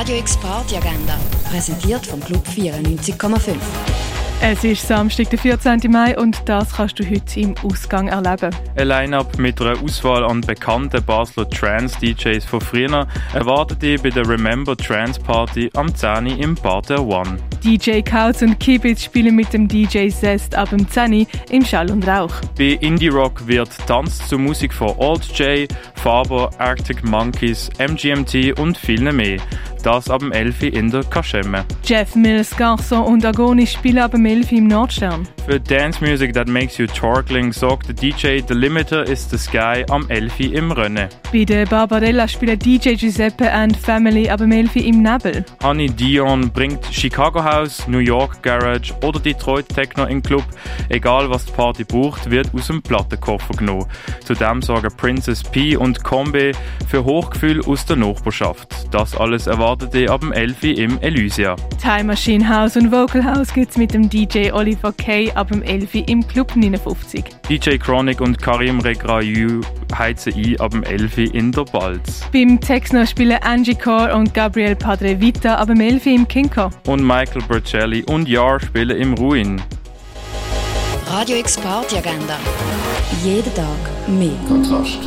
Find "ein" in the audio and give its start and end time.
8.76-8.88, 70.34-70.60